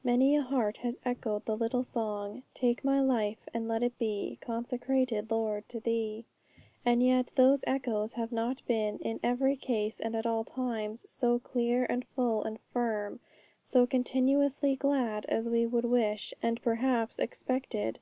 '_Many 0.04 0.34
a 0.34 0.42
heart 0.42 0.78
has 0.78 0.98
echoed 1.04 1.44
the 1.44 1.56
little 1.56 1.84
song: 1.84 2.42
'Take 2.52 2.82
my 2.82 3.00
life, 3.00 3.46
and 3.54 3.68
let 3.68 3.84
it 3.84 3.96
be 3.96 4.36
Consecrated, 4.40 5.30
Lord, 5.30 5.68
to 5.68 5.78
Thee!' 5.78 6.24
And 6.84 7.00
yet 7.00 7.30
those 7.36 7.62
echoes 7.64 8.14
have 8.14 8.32
not 8.32 8.60
been, 8.66 8.98
in 8.98 9.20
every 9.22 9.54
case 9.54 10.00
and 10.00 10.16
at 10.16 10.26
all 10.26 10.42
times, 10.42 11.08
so 11.08 11.38
clear, 11.38 11.84
and 11.88 12.04
full, 12.06 12.42
and 12.42 12.58
firm, 12.72 13.20
so 13.64 13.86
continuously 13.86 14.74
glad 14.74 15.24
as 15.26 15.48
we 15.48 15.64
would 15.64 15.84
wish, 15.84 16.34
and 16.42 16.60
perhaps 16.60 17.20
expected. 17.20 17.96